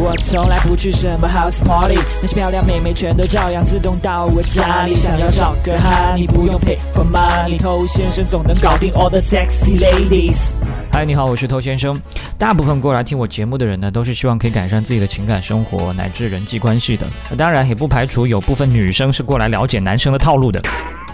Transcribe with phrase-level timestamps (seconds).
[0.00, 4.94] 我从来不去什么 house party，那些漂亮妹妹全都照样自动到我家里。
[4.94, 10.52] 想要找个哈，你不用 pay for money，偷先生总能搞定 all the sexy ladies。
[10.92, 12.00] 嗨，你好，我是偷先生。
[12.38, 17.04] 大部分过来听我节目的人呢，都是希望可以改善自己的情感生活乃至人际关系的。
[17.36, 20.62] 当然也不排除有部分女生是过来了解男生的套路的。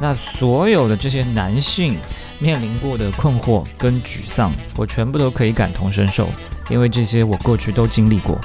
[0.00, 1.98] 那所有的这些男性
[2.40, 6.26] 面临过的困惑跟沮丧，我全部都可以感同身受，
[6.70, 8.38] 因为这些我过去都经历过。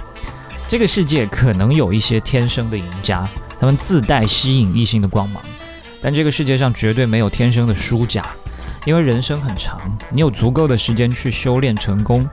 [0.67, 3.27] 这个世界可能有一些天生的赢家，
[3.59, 5.41] 他们自带吸引异性的光芒，
[6.01, 8.25] 但这个世界上绝对没有天生的输家，
[8.83, 12.27] 因为人生很长，你有足够的时间去修炼成功。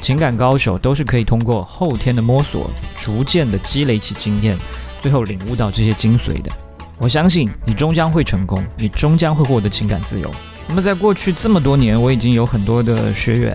[0.00, 2.70] 情感高手都是可以通过后天的摸索，
[3.02, 4.56] 逐渐的积累起经验，
[5.00, 6.50] 最后领悟到这些精髓的。
[6.98, 10.30] 我相信你终将会成功，你终将会获得情感自由。
[10.68, 13.54] 那么在过去这么多年，我已经有很多的学员，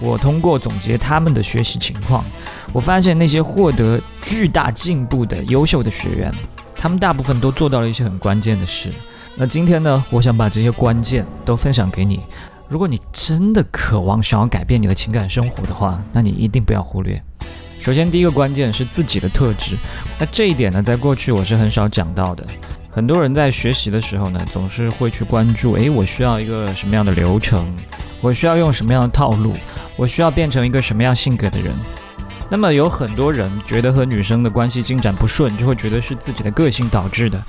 [0.00, 2.22] 我通过总结他们的学习情况。
[2.72, 6.30] 我发现那些获得巨大进步的优秀的学员，
[6.76, 8.90] 他们大部分都做到了一些很关键的事。
[9.36, 12.20] 那今天呢，我想把这些关键都分享给你。
[12.68, 17.20] 如果你真的渴望想要改变你的情感生活的话，那你一定不要忽略。
[17.80, 19.74] 首先，第一个关键是自己的特质。
[20.18, 22.44] 那这一点呢，在过去我是很少讲到的。
[22.92, 27.66] 很多人在学习的时候呢，总是会去关注：诶，我需要一个什么样的流程？
[28.20, 29.54] 我需要用什么样的套路？
[29.96, 31.72] 我需要变成一个什么样性格的人？
[32.50, 37.40] 那么有很多人觉得和女生的关系进展不顺，就会觉得是自己的个性导致的，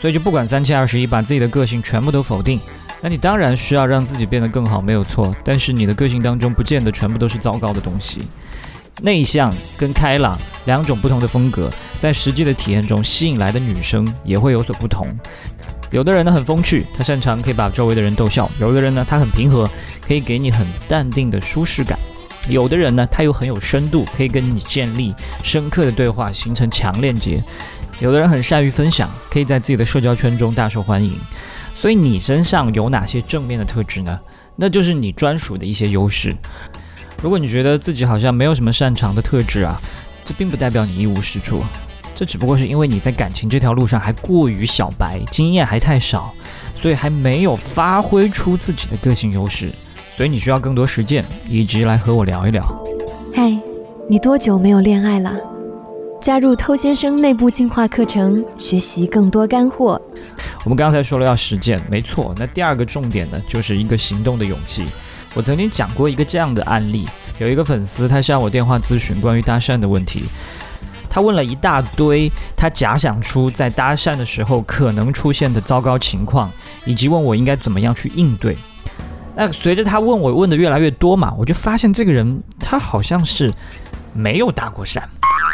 [0.00, 2.58] 所以就不管三七二十一，把自己的个性全部都否定。
[3.00, 5.32] 那你当然需要让自己变得更好，没有错。
[5.44, 8.22] 但是你的个性当中不见得全部都是糟糕的东西。
[9.00, 15.08] 内向跟开朗两种不同的风格，在实际的体验中吸引来的女生也会有所不同。
[15.90, 19.68] 有的人呢很风趣，他擅长可以把周围的人逗笑；有的人呢他很平和，
[20.06, 21.98] 可以给你很淡定的舒适感。
[22.48, 27.42] 有的人呢，他又很有深度，可以跟你建立深刻的对话，形成强链接。
[28.00, 31.12] 有的人很善于分享，可以在自己的社交圈中大受欢迎。
[31.74, 34.18] 所以你身上有哪些正面的特质呢？
[34.56, 36.34] 那就是你专属的一些优势。
[37.20, 39.76] 如果你觉得自己好像没有什么擅长的特质啊，
[40.24, 41.62] 这并不代表你一无是处，
[42.14, 46.32] 这只不过是因为你在感情这条路上还过于小白，经验还太少，
[46.76, 49.70] 所以还没有发挥出自己的个性优势。
[50.16, 52.64] 所以你需要更多实践，以及来和我聊一聊。
[53.34, 53.56] 嗨，
[54.08, 55.32] 你多久没有恋爱了？
[56.20, 60.00] 加入偷先生内部进化课程，学习更多干货。
[60.64, 62.34] 我们刚才说了要实践，没错。
[62.36, 64.84] 那第二个重点呢，就是一个行动的勇气。
[65.38, 67.06] 我曾经讲过一个这样的案例，
[67.38, 70.24] 有一个粉丝他向我电话咨询关于搭讪的问题，
[71.08, 76.50] 他问了一大堆他假想出在搭讪的时候可能出现的糟糕情况，
[76.84, 78.56] 以及问我应该怎么样去应对。
[79.36, 83.54] 那随着他问我问的越来越多嘛，我就发现这个人他好像是
[84.12, 85.00] 没有搭过讪，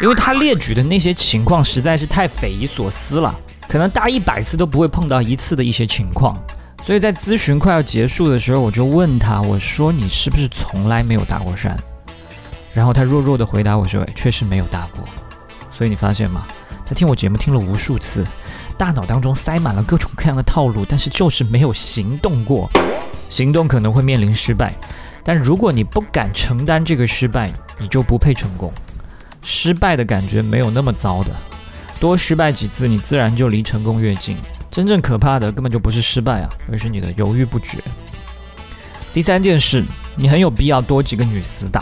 [0.01, 3.37] 因为他列举的那些情况实在是太匪夷所思了，
[3.69, 6.35] 可能搭一百次都不会碰到一次的一些情况。
[6.85, 11.75] 所以在咨询快要结束的时候，我就问他，我说你是不是从来没有搭过讪？
[12.75, 15.03] 然后他弱弱的回答我说，确实没有搭过。
[15.75, 16.45] 所以你发现吗？
[16.85, 18.23] 他听我节目听了无数次，
[18.77, 22.69] 大脑当中塞满了各种各样的套路，但是就是没有行动过。
[23.29, 24.71] 行动可能会面临失败，
[25.23, 28.71] 但如果你不敢承担这个失败，你就不配成功。
[29.41, 31.31] 失败的感觉没有那么糟的，
[31.99, 34.37] 多失败几次，你自然就离成功越近。
[34.75, 37.77] 真正可怕的根本就不是失败啊，而是你的犹豫不决。
[39.13, 39.81] 第三件事，
[40.17, 41.81] 你很有必要多几个女死党。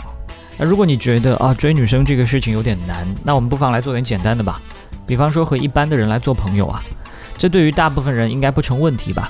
[0.56, 4.60] 那如果你觉得啊追女生这个事情有点难，那我们不妨来做点简单的吧，
[5.08, 6.80] 比方说和一般的人来做朋友啊，
[7.36, 9.28] 这对于大部分人应该不成问题吧。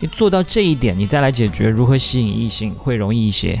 [0.00, 3.58] 你做到这一点，你再来解决如何吸引异性会容易一些。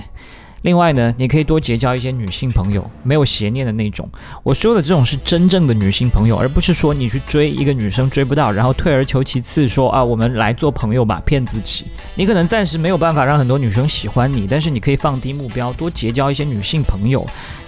[0.62, 4.08] 另外呢，你可以多结交一些女性朋友，没有邪念的那种。
[4.42, 11.84] 我说的这种是真正的女性朋友，而不是说你去追一个女生追不到，然后退而求其次说啊，我们来做朋友吧，骗自己。
[12.16, 17.24] 你可能暂时没有办法让很多女生喜欢你，但是你可以放低目标，多结交一些女性朋友，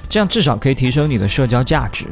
[0.09, 2.07] 这样至少可以提升你的社交价值。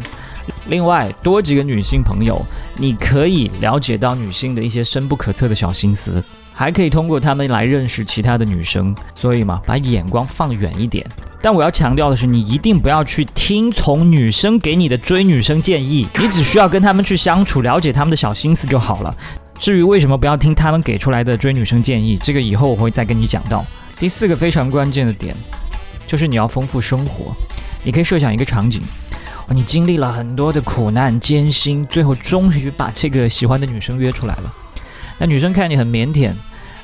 [0.68, 2.40] 另外，多几个女性朋友，
[2.76, 6.22] 你可以了解到女性的一些深不可测的小心思。
[6.58, 11.06] 还可以通过他们来认识其他的女生，所以嘛，把眼光放远一点。
[11.40, 19.16] 但我要强调的是，你一定不要去听从女生给你的追女生建议，你只需要跟他们去相处，了解他们的小心思就好了。
[19.60, 23.64] 至于为什么不要听他们给出来的追女生建议，这个以后我会再跟你讲到。
[24.00, 25.36] 第四个非常关键的点，
[26.08, 27.32] 就是你要丰富生活。
[27.84, 28.82] 你可以设想一个场景，
[29.50, 34.52] 你经历了很多的苦难艰辛，最后终于把这个喜欢的女生约出来了。
[35.20, 36.32] 那女生看你很腼腆。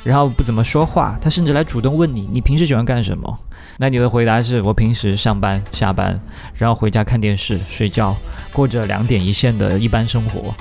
[0.05, 3.39] 然后不怎么说话，他甚至来主动问你，你平时喜欢干什么？
[3.79, 6.21] 那你的回答是我平时上班下班，
[6.55, 8.15] 然后回家看电视睡觉，
[8.53, 10.55] 过着两点一线的一般生活。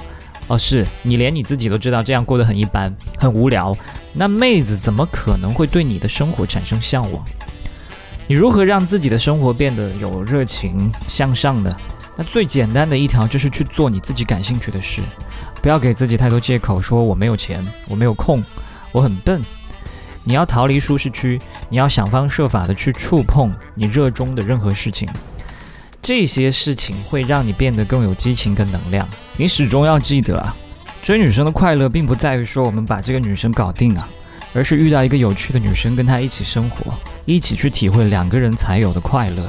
[0.47, 3.75] 哦，是你连你自己都知道这样过得很一般，很无聊。
[4.13, 7.23] 那妹子怎么可能会对你的生活产生向往？
[8.27, 11.75] 你如何让自己的生活变得有热情向上呢？
[12.15, 15.01] 那最简单的一条就是去做你自己感兴趣的事，
[15.61, 18.41] 不要给自己太多借口，说我没有钱，我没有空，
[18.93, 19.41] 我很笨。
[20.23, 21.37] 你要逃离舒适区，
[21.67, 25.05] 你要想方设法的去触碰你热衷的任何事情，
[26.01, 29.05] 这些事情会让你变得更有激情跟能量。
[29.35, 30.55] 你始终要记得啊，
[31.03, 34.07] 追女生的快乐并不在于说我们把这个女生搞定啊，
[34.53, 36.93] 而是遇到一个有趣的女生，跟她一起生活，
[37.25, 39.43] 一起去体会两个人才有的快乐。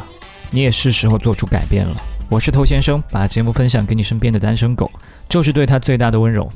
[0.51, 1.97] 你也是时候做出改变了。
[2.29, 4.91] 我是头先生，把节目分享给你身边的单身狗，
[5.29, 6.51] 就是对他最大的温柔。